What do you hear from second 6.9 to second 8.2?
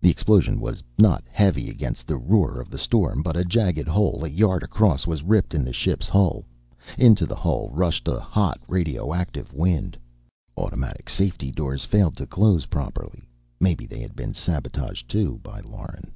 Into the hole rushed the